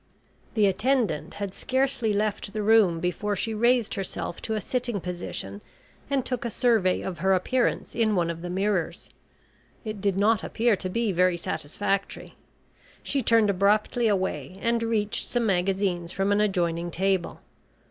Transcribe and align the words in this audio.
The 0.55 0.65
attendant 0.65 1.35
had 1.35 1.53
scarcely 1.53 2.11
left 2.11 2.53
the 2.53 2.63
room 2.63 2.99
before 2.99 3.35
she 3.35 3.53
raised 3.53 3.93
herself 3.93 4.41
to 4.41 4.55
a 4.55 4.59
sitting 4.59 4.99
position, 4.99 5.61
and 6.09 6.25
took 6.25 6.43
a 6.43 6.49
survey 6.49 7.01
of 7.01 7.19
her 7.19 7.35
appearance 7.35 7.93
in 7.93 8.15
one 8.15 8.31
of 8.31 8.41
the 8.41 8.49
mirrors. 8.49 9.11
It 9.85 10.01
did 10.01 10.17
not 10.17 10.43
appear 10.43 10.75
to 10.75 10.89
be 10.89 11.11
very 11.11 11.37
satisfactory. 11.37 12.33
She 13.03 13.21
turned 13.21 13.51
abruptly 13.51 14.07
away 14.07 14.57
and 14.63 14.81
reached 14.81 15.27
some 15.27 15.45
magazines 15.45 16.11
from 16.11 16.31
an 16.31 16.41
adjoining 16.41 16.89
table. 16.89 17.39